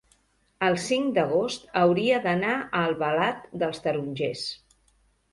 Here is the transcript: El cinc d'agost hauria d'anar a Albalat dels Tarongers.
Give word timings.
El 0.67 0.75
cinc 0.83 1.09
d'agost 1.17 1.67
hauria 1.81 2.21
d'anar 2.23 2.53
a 2.61 2.81
Albalat 2.85 3.45
dels 3.65 3.83
Tarongers. 3.85 4.47